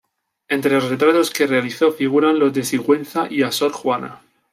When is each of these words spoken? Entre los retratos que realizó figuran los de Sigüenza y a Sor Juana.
Entre 0.47 0.71
los 0.73 0.89
retratos 0.89 1.29
que 1.29 1.45
realizó 1.45 1.91
figuran 1.91 2.39
los 2.39 2.51
de 2.53 2.63
Sigüenza 2.63 3.27
y 3.29 3.43
a 3.43 3.51
Sor 3.51 3.71
Juana. 3.71 4.19